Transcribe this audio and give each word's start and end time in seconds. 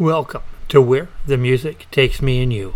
Welcome 0.00 0.44
to 0.70 0.80
Where 0.80 1.10
the 1.26 1.36
Music 1.36 1.86
Takes 1.90 2.22
Me 2.22 2.42
and 2.42 2.50
You. 2.50 2.74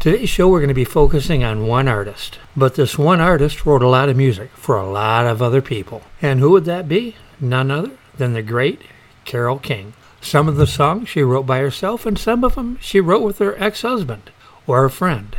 Today's 0.00 0.28
show, 0.28 0.48
we're 0.48 0.58
going 0.58 0.66
to 0.66 0.74
be 0.74 0.84
focusing 0.84 1.44
on 1.44 1.68
one 1.68 1.86
artist, 1.86 2.40
but 2.56 2.74
this 2.74 2.98
one 2.98 3.20
artist 3.20 3.64
wrote 3.64 3.84
a 3.84 3.88
lot 3.88 4.08
of 4.08 4.16
music 4.16 4.50
for 4.56 4.76
a 4.76 4.90
lot 4.90 5.28
of 5.28 5.40
other 5.40 5.62
people. 5.62 6.02
And 6.20 6.40
who 6.40 6.50
would 6.50 6.64
that 6.64 6.88
be? 6.88 7.14
None 7.38 7.70
other 7.70 7.92
than 8.16 8.32
the 8.32 8.42
great 8.42 8.80
Carole 9.24 9.60
King. 9.60 9.92
Some 10.20 10.48
of 10.48 10.56
the 10.56 10.66
songs 10.66 11.08
she 11.08 11.22
wrote 11.22 11.46
by 11.46 11.60
herself, 11.60 12.04
and 12.04 12.18
some 12.18 12.42
of 12.42 12.56
them 12.56 12.78
she 12.80 12.98
wrote 12.98 13.22
with 13.22 13.38
her 13.38 13.54
ex 13.62 13.82
husband 13.82 14.32
or 14.66 14.84
a 14.84 14.90
friend. 14.90 15.36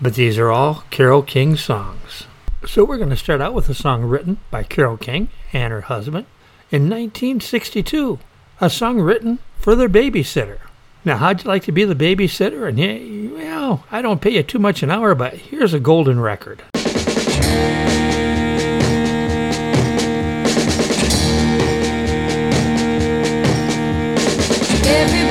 But 0.00 0.14
these 0.14 0.38
are 0.38 0.50
all 0.50 0.84
Carole 0.88 1.20
King 1.20 1.56
songs. 1.56 2.24
So 2.66 2.84
we're 2.84 2.96
going 2.96 3.10
to 3.10 3.16
start 3.18 3.42
out 3.42 3.52
with 3.52 3.68
a 3.68 3.74
song 3.74 4.02
written 4.04 4.38
by 4.50 4.62
Carole 4.62 4.96
King 4.96 5.28
and 5.52 5.74
her 5.74 5.82
husband 5.82 6.24
in 6.70 6.84
1962 6.84 8.18
a 8.60 8.68
song 8.68 9.00
written 9.00 9.38
for 9.58 9.74
their 9.76 9.88
babysitter. 9.88 10.58
Now, 11.04 11.16
how'd 11.18 11.44
you 11.44 11.48
like 11.48 11.62
to 11.64 11.72
be 11.72 11.84
the 11.84 11.94
babysitter? 11.94 12.68
And 12.68 12.78
yeah, 12.78 12.98
well, 13.32 13.84
I 13.90 14.02
don't 14.02 14.20
pay 14.20 14.30
you 14.30 14.42
too 14.42 14.58
much 14.58 14.82
an 14.82 14.90
hour, 14.90 15.14
but 15.14 15.34
here's 15.34 15.74
a 15.74 15.80
golden 15.80 16.20
record. 16.20 16.62
Everybody 24.84 25.27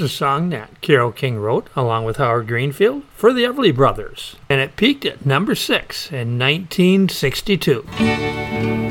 A 0.00 0.08
song 0.08 0.48
that 0.48 0.80
Carole 0.80 1.12
King 1.12 1.36
wrote, 1.36 1.66
along 1.76 2.06
with 2.06 2.16
Howard 2.16 2.46
Greenfield, 2.46 3.02
for 3.14 3.34
the 3.34 3.44
Everly 3.44 3.74
Brothers, 3.74 4.36
and 4.48 4.58
it 4.58 4.76
peaked 4.76 5.04
at 5.04 5.26
number 5.26 5.54
six 5.54 6.10
in 6.10 6.38
1962. 6.38 8.89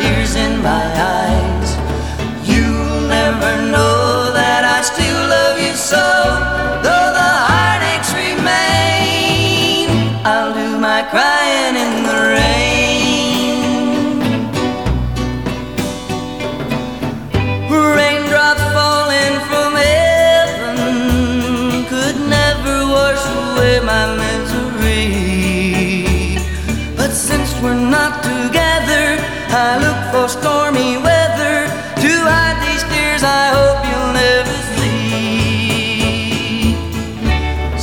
tears 0.00 0.34
in 0.34 0.62
my 0.62 0.84
eyes. 0.96 1.49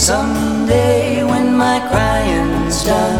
Someday 0.08 1.22
when 1.26 1.58
my 1.58 1.82
crying's 1.90 2.86
done. 2.86 3.17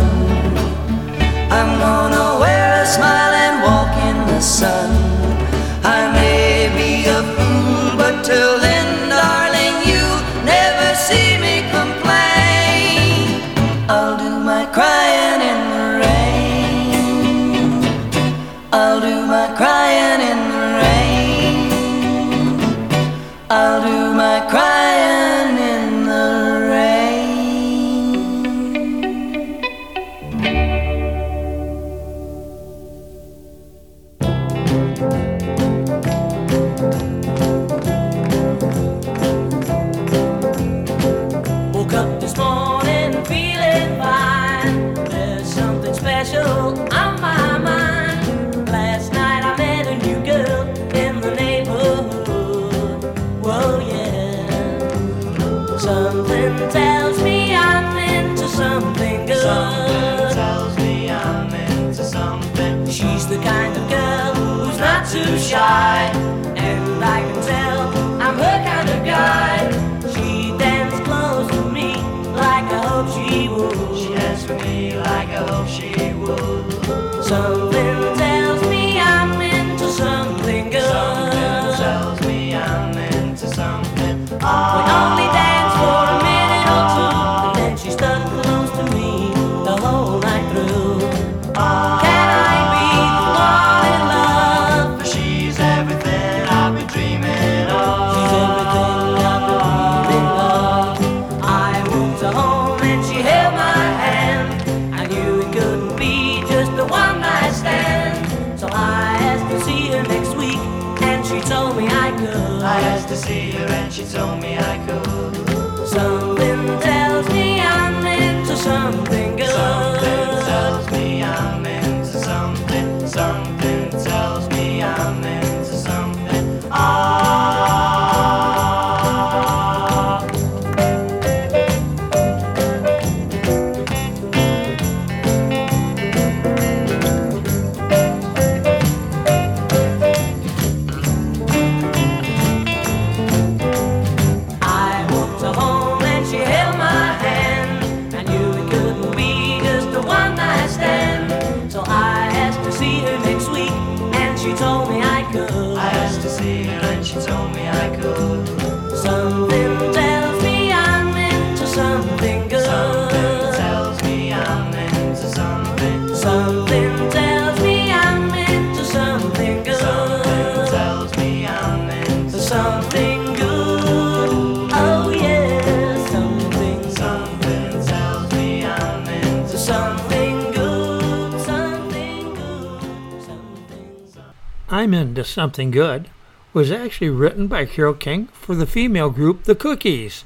to 185.18 185.24
Something 185.24 185.72
Good 185.72 186.10
was 186.54 186.72
actually 186.72 187.10
written 187.10 187.48
by 187.48 187.66
Carole 187.66 187.94
King 187.94 188.28
for 188.28 188.56
the 188.56 188.66
female 188.66 189.10
group 189.10 189.44
The 189.44 189.56
Cookies, 189.56 190.24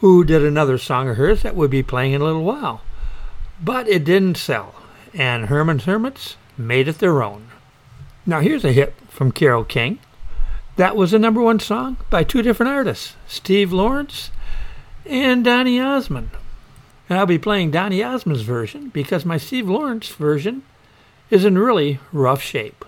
who 0.00 0.24
did 0.24 0.44
another 0.44 0.78
song 0.78 1.08
of 1.08 1.16
hers 1.16 1.42
that 1.42 1.54
would 1.54 1.70
be 1.70 1.82
playing 1.82 2.12
in 2.12 2.20
a 2.20 2.24
little 2.24 2.44
while. 2.44 2.82
But 3.62 3.88
it 3.88 4.04
didn't 4.04 4.36
sell, 4.36 4.74
and 5.14 5.46
Herman's 5.46 5.84
Hermits 5.84 6.36
made 6.58 6.88
it 6.88 6.98
their 6.98 7.22
own. 7.22 7.48
Now 8.26 8.40
here's 8.40 8.64
a 8.64 8.72
hit 8.72 8.94
from 9.08 9.32
Carole 9.32 9.64
King. 9.64 9.98
That 10.76 10.96
was 10.96 11.12
a 11.12 11.18
number 11.18 11.40
one 11.40 11.60
song 11.60 11.96
by 12.10 12.24
two 12.24 12.42
different 12.42 12.72
artists, 12.72 13.14
Steve 13.28 13.72
Lawrence 13.72 14.30
and 15.06 15.44
Donny 15.44 15.80
Osmond. 15.80 16.30
And 17.08 17.18
I'll 17.18 17.26
be 17.26 17.38
playing 17.38 17.70
Donny 17.70 18.02
Osmond's 18.02 18.42
version 18.42 18.88
because 18.88 19.24
my 19.24 19.36
Steve 19.36 19.68
Lawrence 19.68 20.08
version 20.08 20.64
is 21.30 21.44
in 21.44 21.58
really 21.58 22.00
rough 22.12 22.42
shape. 22.42 22.84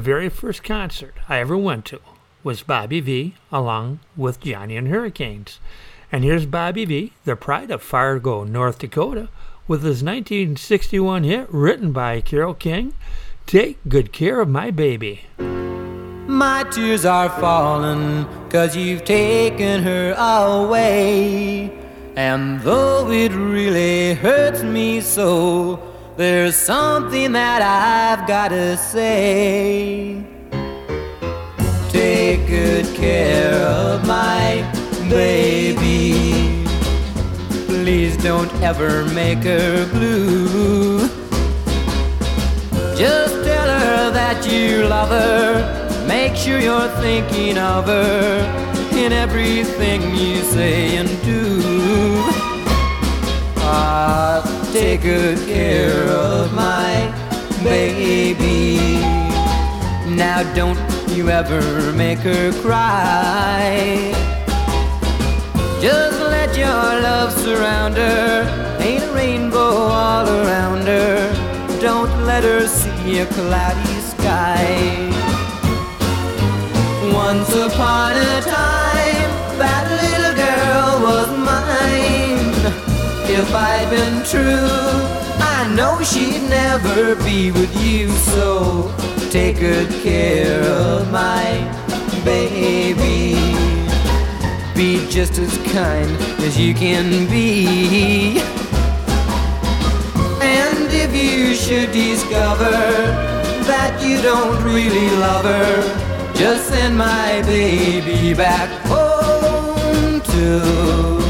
very 0.00 0.28
first 0.28 0.64
concert 0.64 1.14
I 1.28 1.38
ever 1.38 1.56
went 1.56 1.84
to 1.86 2.00
was 2.42 2.62
Bobby 2.62 3.00
Vee 3.00 3.34
along 3.52 4.00
with 4.16 4.40
Johnny 4.40 4.76
and 4.76 4.88
Hurricanes. 4.88 5.58
And 6.10 6.24
here's 6.24 6.46
Bobby 6.46 6.84
Vee, 6.84 7.12
the 7.24 7.36
pride 7.36 7.70
of 7.70 7.82
Fargo, 7.82 8.44
North 8.44 8.78
Dakota, 8.78 9.28
with 9.68 9.82
his 9.82 10.02
1961 10.02 11.24
hit 11.24 11.46
written 11.50 11.92
by 11.92 12.20
Carole 12.20 12.54
King, 12.54 12.94
Take 13.46 13.78
Good 13.88 14.12
Care 14.12 14.40
of 14.40 14.48
My 14.48 14.70
Baby. 14.70 15.26
My 15.38 16.64
tears 16.70 17.04
are 17.04 17.28
falling, 17.28 18.26
cause 18.48 18.76
you've 18.76 19.04
taken 19.04 19.82
her 19.82 20.14
away. 20.16 21.70
And 22.16 22.60
though 22.62 23.10
it 23.10 23.32
really 23.32 24.14
hurts 24.14 24.62
me 24.62 25.00
so, 25.00 25.89
there's 26.16 26.56
something 26.56 27.32
that 27.32 27.62
I've 27.62 28.26
gotta 28.26 28.76
say. 28.76 30.22
Take 31.90 32.46
good 32.46 32.86
care 32.94 33.54
of 33.66 34.06
my 34.06 34.62
baby. 35.08 36.64
Please 37.66 38.16
don't 38.18 38.52
ever 38.62 39.04
make 39.06 39.38
her 39.38 39.86
blue. 39.92 40.98
Just 42.96 43.34
tell 43.44 43.68
her 43.68 44.10
that 44.10 44.46
you 44.50 44.86
love 44.86 45.08
her. 45.08 46.06
Make 46.06 46.36
sure 46.36 46.58
you're 46.58 46.88
thinking 47.00 47.56
of 47.56 47.86
her 47.86 48.70
in 48.92 49.12
everything 49.12 50.02
you 50.14 50.42
say 50.42 50.96
and 50.96 51.08
do. 51.24 51.60
Ah, 53.62 54.59
take 54.72 55.02
good 55.02 55.38
care 55.48 56.04
of 56.08 56.52
my 56.52 57.12
baby. 57.64 58.76
Now 60.14 60.42
don't 60.54 60.78
you 61.10 61.28
ever 61.28 61.92
make 61.92 62.18
her 62.18 62.52
cry. 62.62 64.12
Just 65.80 66.20
let 66.20 66.56
your 66.56 66.66
love 67.02 67.32
surround 67.32 67.96
her. 67.96 68.78
Paint 68.78 69.02
a 69.02 69.12
rainbow 69.12 69.58
all 69.58 70.28
around 70.28 70.82
her. 70.86 71.18
Don't 71.80 72.24
let 72.24 72.44
her 72.44 72.68
see 72.68 73.18
a 73.18 73.26
cloudy 73.26 74.00
sky. 74.00 75.10
Once 77.12 77.52
upon 77.54 78.09
been 83.90 84.22
true, 84.24 84.68
I 85.42 85.68
know 85.74 86.00
she'd 86.00 86.48
never 86.48 87.16
be 87.24 87.50
with 87.50 87.74
you. 87.84 88.08
So 88.32 88.94
take 89.30 89.58
good 89.58 89.90
care 90.02 90.62
of 90.62 91.10
my 91.10 91.44
baby. 92.24 93.34
Be 94.76 95.04
just 95.10 95.38
as 95.38 95.58
kind 95.72 96.08
as 96.40 96.56
you 96.56 96.72
can 96.72 97.28
be. 97.28 98.38
And 100.40 100.88
if 100.92 101.12
you 101.12 101.56
should 101.56 101.90
discover 101.90 102.70
that 103.70 104.00
you 104.06 104.22
don't 104.22 104.62
really 104.62 105.10
love 105.16 105.44
her, 105.44 106.32
just 106.34 106.68
send 106.68 106.96
my 106.96 107.42
baby 107.42 108.34
back 108.34 108.70
home 108.86 110.20
to 110.20 111.29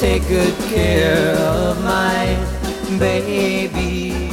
take 0.00 0.26
good 0.28 0.56
care 0.70 1.36
of 1.36 1.84
my 1.84 2.24
baby. 2.98 4.30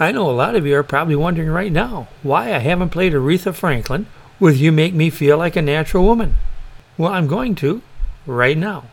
I 0.00 0.10
know 0.10 0.28
a 0.28 0.32
lot 0.32 0.56
of 0.56 0.66
you 0.66 0.74
are 0.74 0.82
probably 0.82 1.14
wondering 1.14 1.48
right 1.50 1.70
now 1.70 2.08
why 2.24 2.52
I 2.52 2.58
haven't 2.58 2.88
played 2.88 3.12
Aretha 3.12 3.54
Franklin 3.54 4.06
with 4.40 4.58
You 4.58 4.72
Make 4.72 4.92
Me 4.92 5.08
Feel 5.08 5.38
Like 5.38 5.54
a 5.54 5.62
Natural 5.62 6.04
Woman. 6.04 6.34
Well, 6.98 7.12
I'm 7.12 7.28
going 7.28 7.54
to 7.56 7.80
right 8.26 8.58
now. 8.58 8.86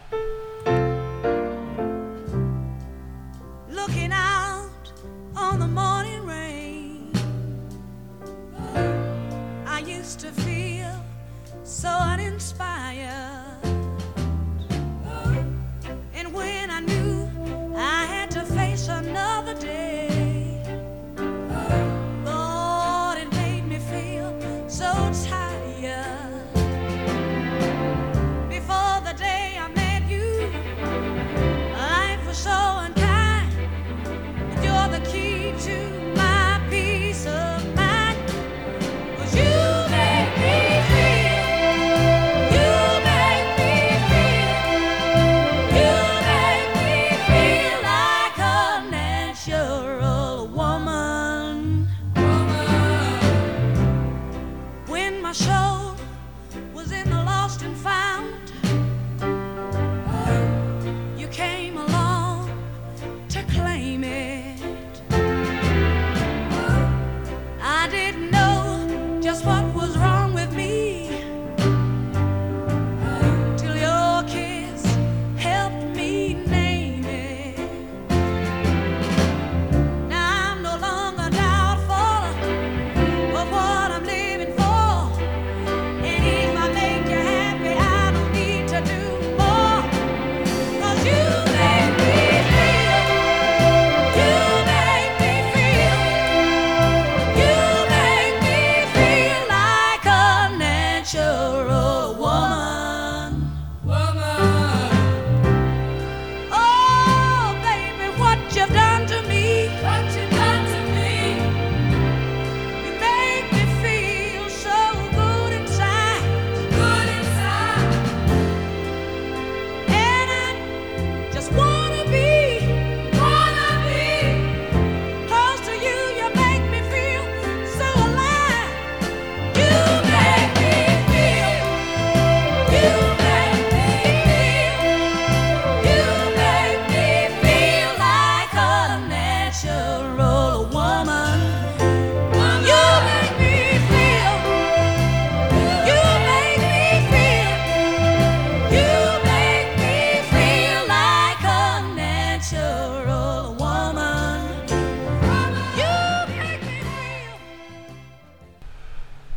just 69.31 69.45
what 69.45 69.70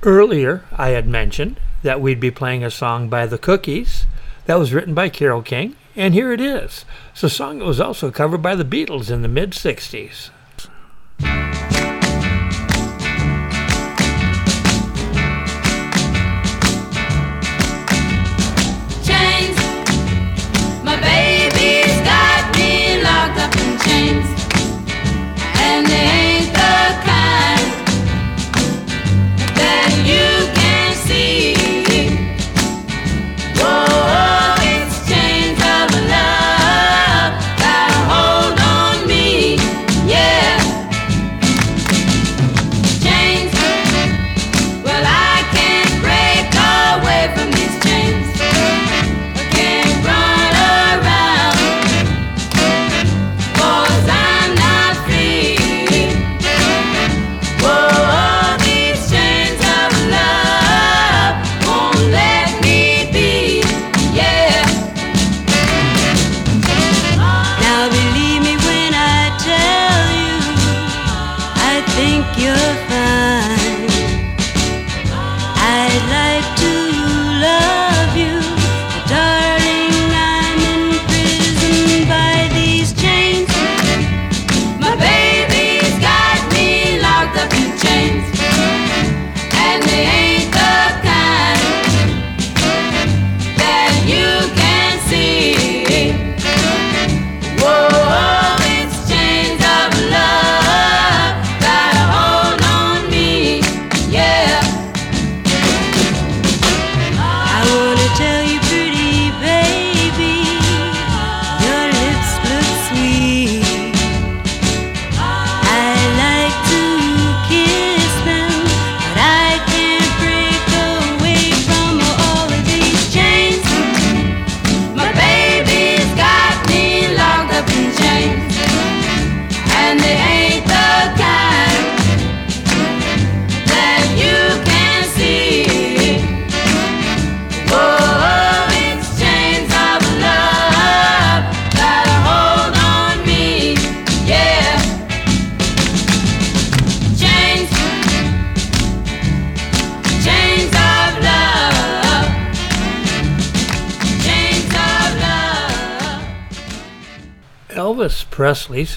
Earlier, 0.07 0.65
I 0.71 0.91
had 0.91 1.09
mentioned 1.09 1.59
that 1.83 1.99
we'd 1.99 2.21
be 2.21 2.31
playing 2.31 2.63
a 2.63 2.71
song 2.71 3.09
by 3.09 3.25
The 3.25 3.39
Cookies 3.39 4.05
that 4.45 4.59
was 4.59 4.75
written 4.75 4.93
by 4.93 5.09
Carole 5.09 5.41
King, 5.41 5.77
and 5.97 6.13
here 6.13 6.31
it 6.31 6.43
is. 6.43 6.85
It's 7.13 7.23
a 7.23 7.31
song 7.31 7.61
that 7.61 7.65
was 7.65 7.81
also 7.81 8.11
covered 8.11 8.43
by 8.43 8.55
the 8.55 8.67
Beatles 8.67 9.11
in 9.11 9.23
the 9.23 9.29
mid 9.29 9.53
60s. 9.53 10.29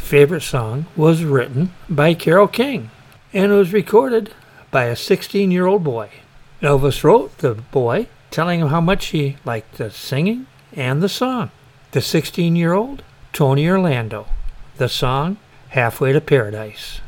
favorite 0.07 0.41
song 0.41 0.85
was 0.95 1.25
written 1.25 1.73
by 1.89 2.13
Carole 2.13 2.47
King 2.47 2.91
and 3.33 3.51
was 3.51 3.73
recorded 3.73 4.33
by 4.71 4.85
a 4.85 4.95
16 4.95 5.51
year 5.51 5.65
old 5.65 5.83
boy. 5.83 6.09
Elvis 6.61 7.03
wrote 7.03 7.37
the 7.39 7.55
boy, 7.55 8.07
telling 8.31 8.61
him 8.61 8.69
how 8.69 8.79
much 8.79 9.07
he 9.07 9.35
liked 9.43 9.77
the 9.77 9.91
singing 9.91 10.47
and 10.71 11.03
the 11.03 11.09
song. 11.09 11.51
The 11.91 11.99
16 11.99 12.55
year 12.55 12.71
old, 12.71 13.03
Tony 13.33 13.67
Orlando, 13.67 14.27
the 14.77 14.87
song 14.87 15.35
Halfway 15.69 16.13
to 16.13 16.21
Paradise. 16.21 17.01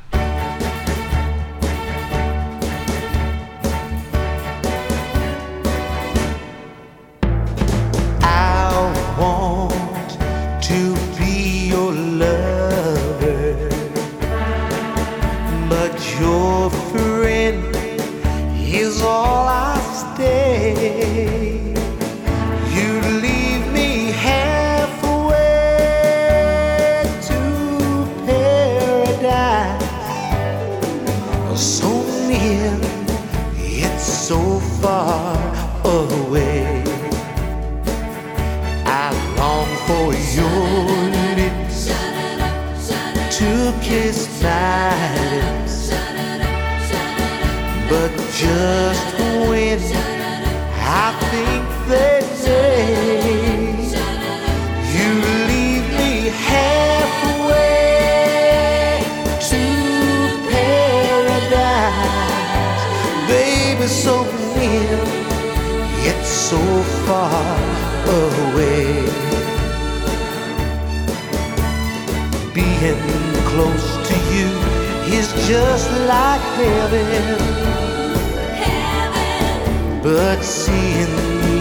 But 80.12 80.42
seeing 80.42 81.16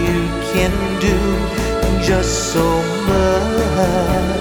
you 0.07 0.23
can 0.53 0.73
do 1.01 1.19
just 2.03 2.51
so 2.55 2.67
much. 3.07 4.41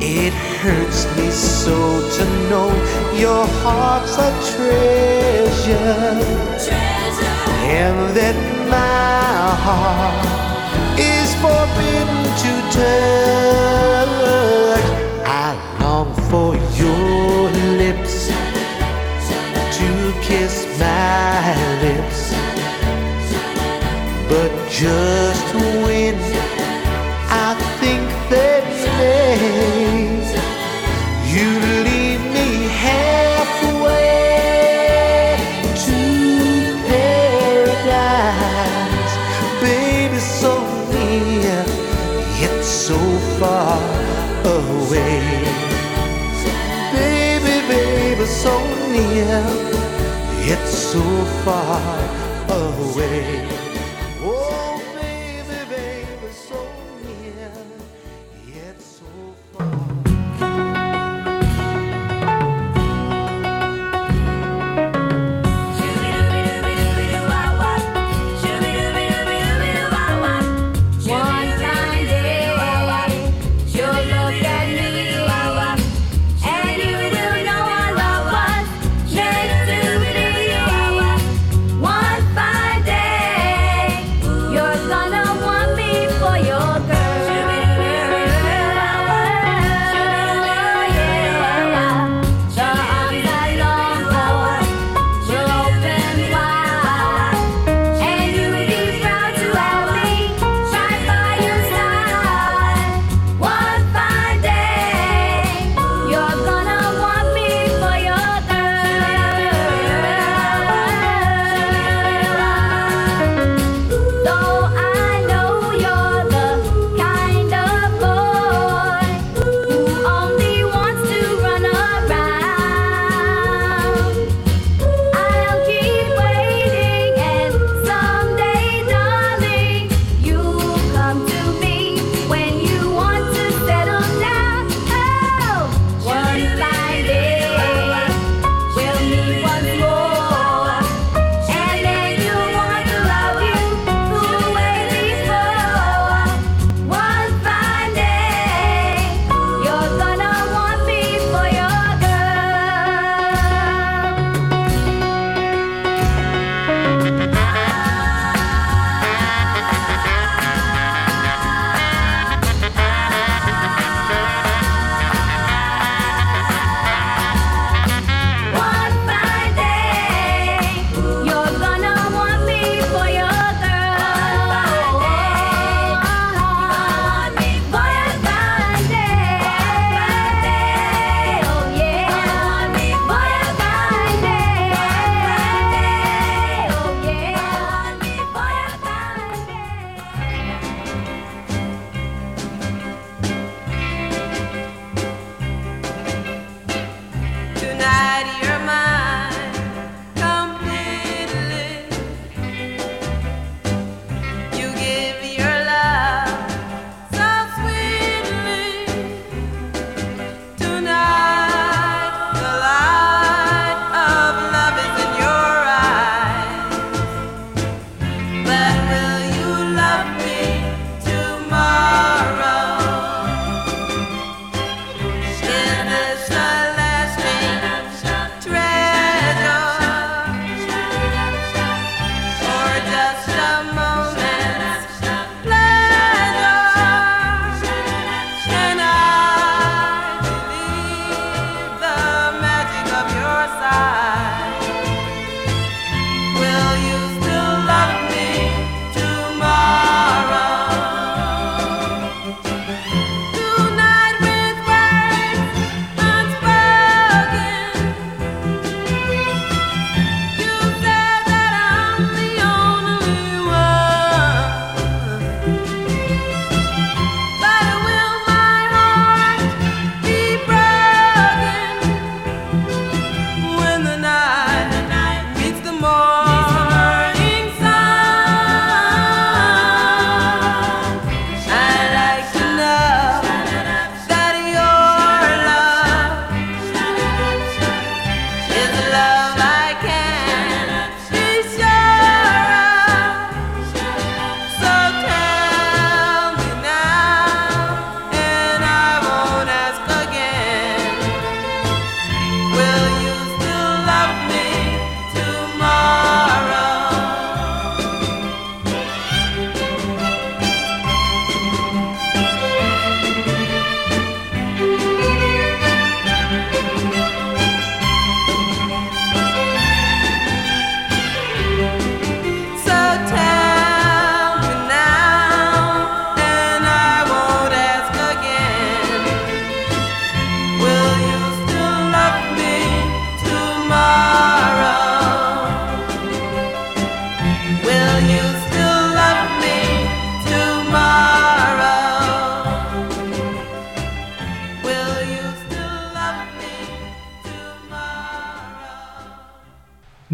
It 0.00 0.32
hurts 0.62 1.04
me 1.16 1.28
so 1.30 1.76
to 2.16 2.24
know 2.48 2.68
your 3.12 3.44
heart's 3.60 4.16
a 4.18 4.30
treasure, 4.52 5.98
treasure. 6.64 7.34
and 7.82 7.98
that 8.16 8.36
my 8.70 9.56
heart 9.66 10.26
is 10.96 11.28
forbidden 11.42 12.22
to 12.42 12.52
touch. 12.76 14.65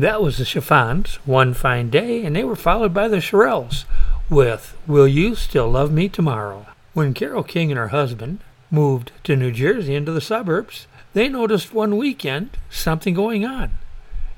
That 0.03 0.23
was 0.23 0.39
the 0.39 0.45
Chiffons, 0.45 1.17
One 1.27 1.55
Fine 1.55 1.91
Day, 1.91 2.25
and 2.25 2.35
they 2.35 2.45
were 2.45 2.57
followed 2.57 2.95
by 2.95 3.09
the 3.09 3.19
Shirelles 3.19 3.85
with 4.31 4.77
Will 4.87 5.07
You 5.07 5.35
Still 5.35 5.71
Love 5.71 5.93
Me 5.93 6.09
Tomorrow. 6.09 6.67
When 6.95 7.15
Carole 7.15 7.43
King 7.43 7.71
and 7.71 7.79
her 7.79 7.89
husband 7.89 8.41
moved 8.71 9.13
to 9.25 9.37
New 9.37 9.53
Jersey 9.53 9.95
into 9.95 10.11
the 10.11 10.21
suburbs, 10.21 10.87
they 11.15 11.29
noticed 11.29 11.75
one 11.75 11.97
weekend 11.97 12.51
something 12.71 13.15
going 13.15 13.45
on, 13.45 13.73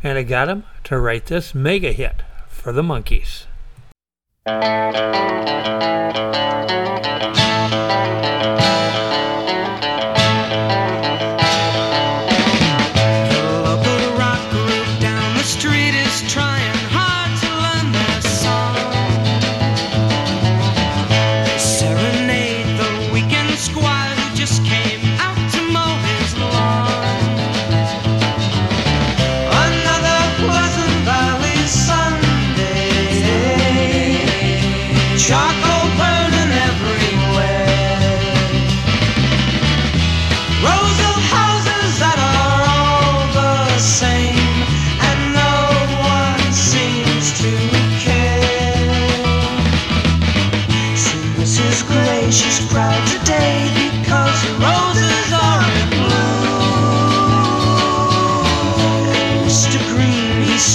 and 0.03 0.19
it 0.19 0.25
got 0.25 0.47
them 0.47 0.65
to 0.85 0.99
write 0.99 1.27
this 1.27 1.55
mega 1.55 1.93
hit 1.93 2.23
for 2.65 2.73
the 2.73 2.81
Monkees. 2.81 3.45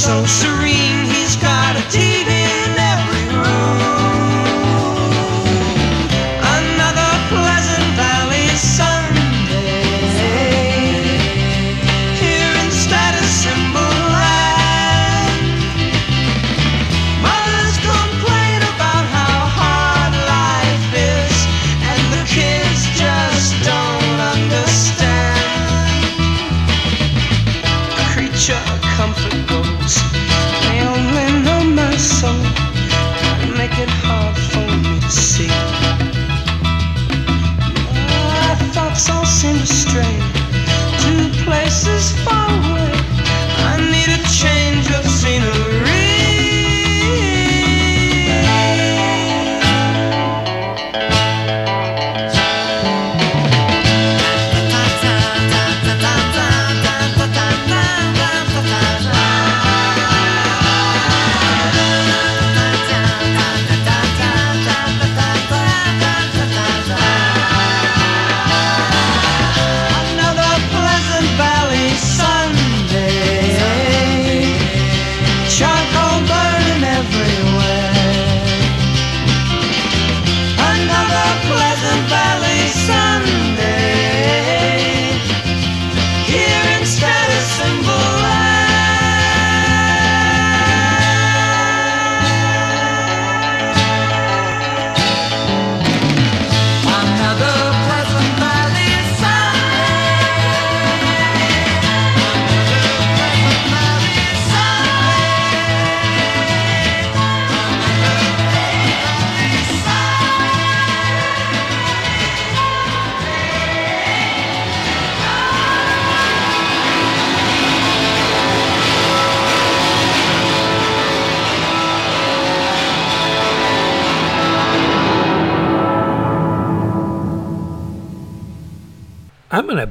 Green, 0.09 0.68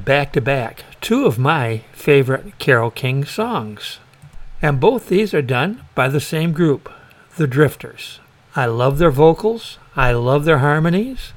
back 0.09 0.31
to 0.33 0.41
back 0.41 0.83
two 1.01 1.27
of 1.27 1.37
my 1.37 1.83
favorite 1.91 2.57
Carole 2.57 2.89
King 2.89 3.23
songs. 3.23 3.99
And 4.59 4.79
both 4.79 5.07
these 5.07 5.35
are 5.35 5.43
done 5.43 5.83
by 5.93 6.07
the 6.07 6.19
same 6.19 6.51
group, 6.51 6.91
the 7.37 7.45
Drifters. 7.45 8.19
I 8.55 8.65
love 8.65 8.97
their 8.97 9.11
vocals, 9.11 9.77
I 9.95 10.13
love 10.13 10.45
their 10.45 10.57
harmonies, 10.57 11.33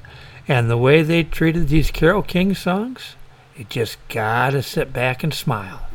and 0.47 0.71
the 0.71 0.77
way 0.77 1.03
they 1.03 1.21
treated 1.21 1.67
these 1.67 1.91
Carole 1.91 2.23
King 2.23 2.55
songs, 2.55 3.15
you 3.55 3.65
just 3.65 3.99
gotta 4.09 4.63
sit 4.63 4.91
back 4.91 5.23
and 5.23 5.35
smile. 5.35 5.85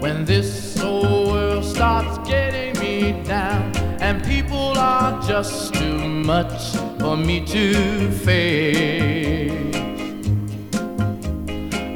When 0.00 0.24
this 0.24 0.80
old 0.80 1.28
world 1.28 1.64
starts 1.66 2.26
getting 2.26 2.80
me 2.80 3.22
down 3.24 3.83
and 4.04 4.22
people 4.22 4.76
are 4.76 5.18
just 5.22 5.72
too 5.72 5.96
much 5.96 6.76
for 6.98 7.16
me 7.16 7.42
to 7.42 8.10
face. 8.10 9.50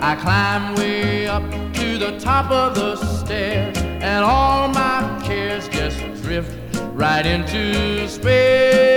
I 0.01 0.17
climb 0.17 0.75
way 0.77 1.27
up 1.27 1.45
to 1.75 1.99
the 1.99 2.19
top 2.19 2.51
of 2.51 2.75
the 2.75 2.97
stairs 2.97 3.77
and 3.77 4.25
all 4.25 4.69
my 4.69 5.21
cares 5.23 5.69
just 5.69 5.99
drift 6.23 6.57
right 6.95 7.27
into 7.27 8.09
space. 8.09 8.88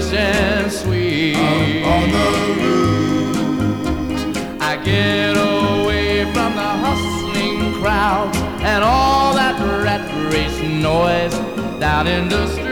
Fresh 0.00 0.12
and 0.12 0.72
sweet. 0.72 1.36
on 1.36 2.10
the 2.10 2.26
roof. 2.60 3.36
I 4.60 4.76
get 4.82 5.36
away 5.36 6.24
from 6.32 6.54
the 6.56 6.70
hustling 6.84 7.74
crowd 7.74 8.34
and 8.62 8.82
all 8.82 9.34
that 9.34 9.56
rat 9.84 10.04
race 10.32 10.60
noise 10.60 11.34
down 11.78 12.06
in 12.08 12.28
the 12.28 12.46
street. 12.48 12.63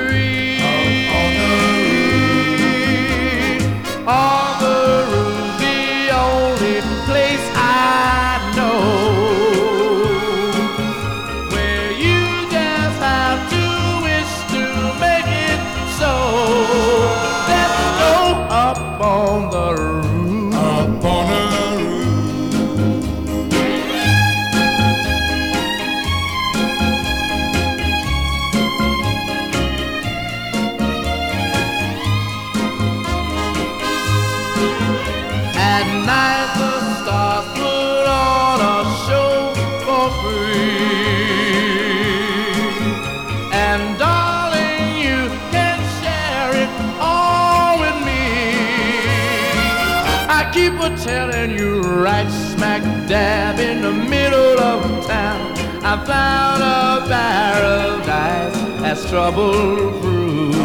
keep 50.52 50.74
a 50.74 50.94
telling 50.98 51.50
you 51.58 51.80
right 51.80 52.28
smack 52.30 52.82
dab 53.08 53.58
in 53.58 53.80
the 53.80 53.92
middle 53.92 54.60
of 54.60 55.06
town. 55.06 55.52
I 55.82 55.96
found 56.04 56.62
a 56.62 57.08
paradise 57.08 58.56
as 58.84 59.08
trouble 59.08 60.00
brews. 60.00 60.56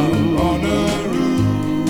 On 0.47 0.61
a 0.63 1.07
roof. 1.07 1.89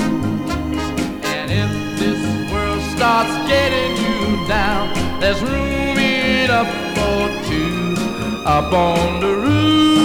And 1.25 1.51
if 1.51 1.99
this 1.99 2.51
world 2.51 2.81
starts 2.95 3.33
getting 3.49 3.93
you 4.05 4.47
down, 4.47 4.85
there's 5.19 5.41
room 5.41 5.97
enough 5.97 6.71
for 6.95 7.29
two 7.49 7.95
up 8.45 8.71
on 8.73 9.19
the 9.21 9.35
roof. 9.35 9.96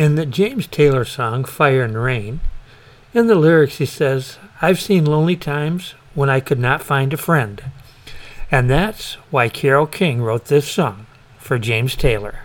in 0.00 0.14
the 0.14 0.24
James 0.24 0.66
Taylor 0.66 1.04
song 1.04 1.44
Fire 1.44 1.82
and 1.82 1.94
Rain. 1.94 2.40
In 3.12 3.26
the 3.26 3.34
lyrics, 3.34 3.76
he 3.76 3.84
says, 3.84 4.38
I've 4.62 4.80
seen 4.80 5.04
lonely 5.04 5.36
times 5.36 5.92
when 6.14 6.30
I 6.30 6.40
could 6.40 6.58
not 6.58 6.82
find 6.82 7.12
a 7.12 7.18
friend. 7.18 7.62
And 8.50 8.70
that's 8.70 9.16
why 9.30 9.50
Carole 9.50 9.86
King 9.86 10.22
wrote 10.22 10.46
this 10.46 10.66
song 10.66 11.04
for 11.36 11.58
James 11.58 11.96
Taylor. 11.96 12.44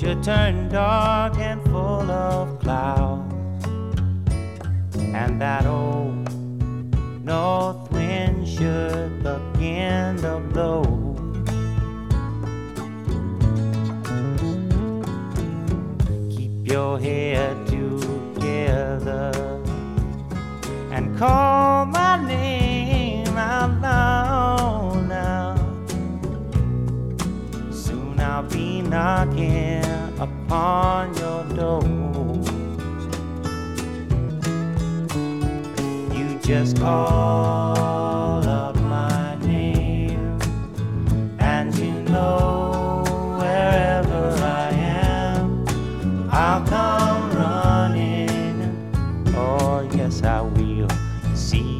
should 0.00 0.22
turn 0.22 0.66
dark 0.70 1.36
and 1.36 1.62
full 1.64 2.10
of 2.10 2.58
clouds, 2.60 3.66
and 4.96 5.38
that 5.38 5.66
old 5.66 6.26
north 7.22 7.92
wind 7.92 8.48
should 8.48 9.22
begin 9.22 10.16
to 10.16 10.40
blow. 10.54 10.82
Keep 16.30 16.66
your 16.66 16.98
head 16.98 17.66
together 17.66 19.32
and 20.90 21.18
call 21.18 21.84
my 21.84 22.26
name 22.26 23.36
out 23.36 23.78
loud 23.82 25.06
now. 25.06 25.54
Soon 27.70 28.18
I'll 28.18 28.44
be 28.44 28.80
knocking 28.80 29.39
upon 30.50 31.14
your 31.14 31.44
door. 31.54 31.80
You 36.12 36.38
just 36.40 36.76
call 36.76 38.48
up 38.48 38.74
my 38.74 39.36
name, 39.46 40.40
and 41.38 41.72
you 41.76 41.92
know 42.10 43.04
wherever 43.38 44.32
I 44.42 44.70
am, 44.72 45.68
I'll 46.32 46.66
come 46.66 47.30
running. 47.30 48.92
Oh, 49.36 49.88
yes, 49.94 50.24
I 50.24 50.40
will 50.40 50.88
see 51.32 51.79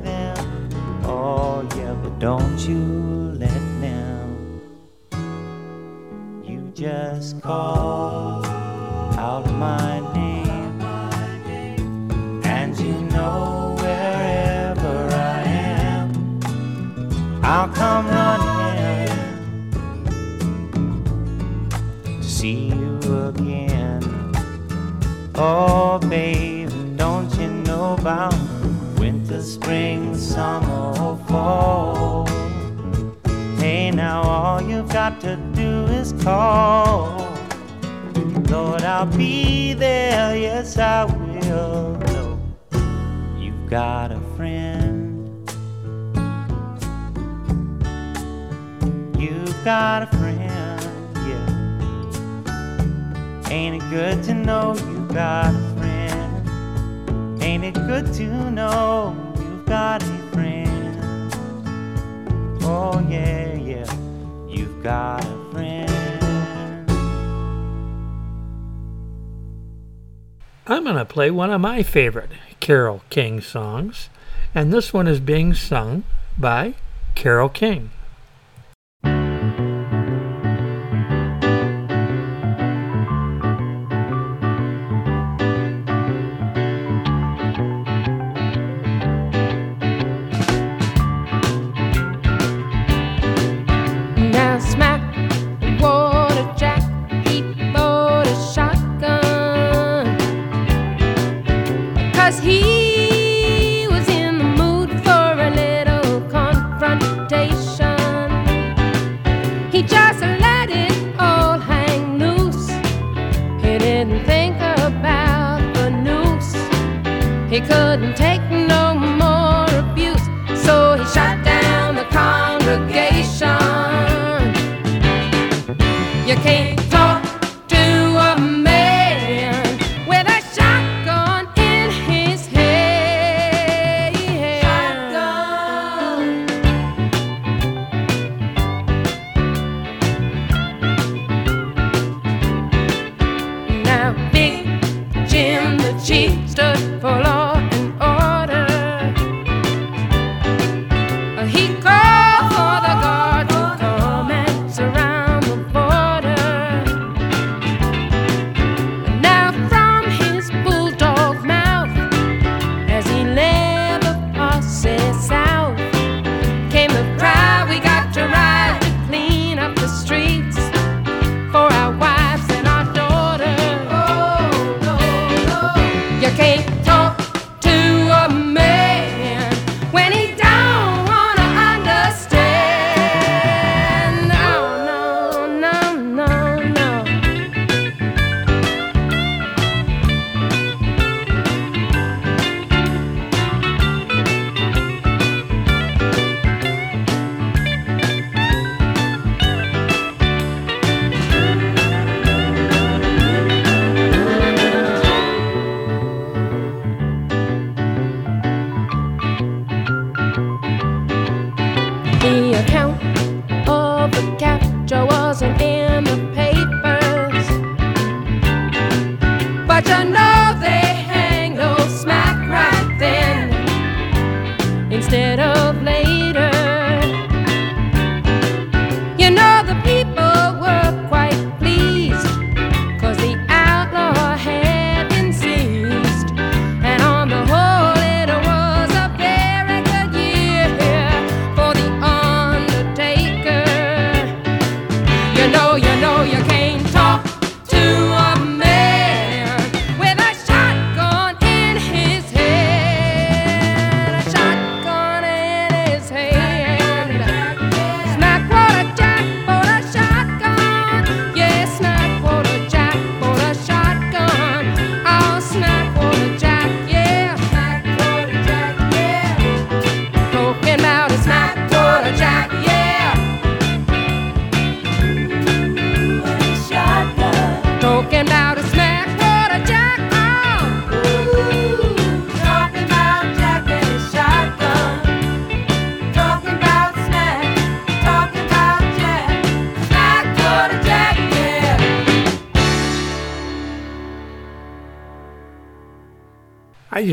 don't 2.21 2.59
you 2.69 2.77
let 3.39 3.61
them. 3.81 4.61
You 6.45 6.71
just 6.75 7.41
call 7.41 8.45
out 9.17 9.51
my 9.53 9.99
name, 10.13 10.79
and 12.45 12.77
you 12.77 12.93
know 13.09 13.75
wherever 13.79 15.09
I 15.11 15.41
am, 15.47 16.39
I'll 17.41 17.69
come 17.69 18.05
running 18.05 19.71
to 22.03 22.23
see 22.23 22.67
you 22.67 22.99
again. 23.29 24.03
Oh, 25.33 25.97
baby, 25.97 26.71
don't 26.97 27.33
you 27.39 27.47
know 27.49 27.95
about 27.99 28.35
spring, 29.41 30.15
summer, 30.15 30.93
or 31.01 31.17
fall? 31.27 32.27
Hey, 33.57 33.91
now 33.91 34.21
all 34.21 34.61
you've 34.61 34.89
got 34.89 35.19
to 35.21 35.35
do 35.53 35.85
is 35.85 36.13
call. 36.23 37.27
Lord, 38.49 38.81
I'll 38.83 39.05
be 39.05 39.73
there, 39.73 40.35
yes, 40.35 40.77
I 40.77 41.05
will. 41.05 41.97
Know 41.97 42.39
you've 43.37 43.69
got 43.69 44.11
a 44.11 44.19
friend. 44.35 45.47
You've 49.17 49.63
got 49.63 50.03
a 50.03 50.07
friend, 50.17 50.81
yeah. 51.27 51.49
Ain't 53.49 53.81
it 53.81 53.89
good 53.89 54.23
to 54.23 54.33
know 54.33 54.73
you've 54.75 55.13
got 55.13 55.53
a 55.53 55.75
friend? 55.77 57.41
Ain't 57.43 57.63
it 57.63 57.73
good 57.73 58.13
to 58.13 58.51
know 58.51 59.30
got 59.71 60.03
a 60.03 60.17
friend? 60.33 61.33
Oh, 62.61 62.99
yeah, 63.09 63.55
yeah, 63.55 63.95
you've 64.49 64.83
got 64.83 65.23
a 65.23 65.51
friend. 65.53 66.91
I'm 70.67 70.83
going 70.83 70.97
to 70.97 71.05
play 71.05 71.31
one 71.31 71.51
of 71.51 71.61
my 71.61 71.83
favorite 71.83 72.31
Carole 72.59 73.03
King 73.09 73.39
songs, 73.39 74.09
and 74.53 74.73
this 74.73 74.91
one 74.91 75.07
is 75.07 75.21
being 75.21 75.53
sung 75.53 76.03
by 76.37 76.73
Carole 77.15 77.47
King. 77.47 77.91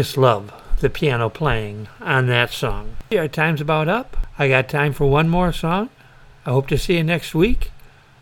just 0.08 0.16
love 0.16 0.50
the 0.80 0.88
piano 0.88 1.28
playing 1.28 1.86
on 2.00 2.28
that 2.28 2.50
song. 2.50 2.96
Our 3.12 3.28
time's 3.28 3.60
about 3.60 3.88
up. 3.88 4.16
I 4.38 4.48
got 4.48 4.66
time 4.66 4.94
for 4.94 5.04
one 5.04 5.28
more 5.28 5.52
song. 5.52 5.90
I 6.46 6.50
hope 6.50 6.66
to 6.68 6.78
see 6.78 6.96
you 6.96 7.04
next 7.04 7.34
week 7.34 7.72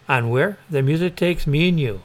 on 0.09 0.29
Where 0.29 0.59
the 0.69 0.83
Music 0.83 1.15
Takes 1.15 1.47
Me 1.47 1.69
and 1.69 1.79
You. 1.79 2.03